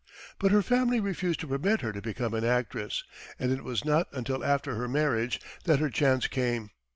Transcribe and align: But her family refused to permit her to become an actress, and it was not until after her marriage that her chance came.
But 0.39 0.51
her 0.51 0.63
family 0.63 0.99
refused 0.99 1.41
to 1.41 1.47
permit 1.47 1.81
her 1.81 1.91
to 1.91 2.01
become 2.01 2.33
an 2.33 2.43
actress, 2.43 3.03
and 3.37 3.51
it 3.51 3.63
was 3.63 3.85
not 3.85 4.07
until 4.11 4.43
after 4.43 4.73
her 4.73 4.87
marriage 4.87 5.39
that 5.65 5.77
her 5.77 5.91
chance 5.91 6.25
came. 6.25 6.71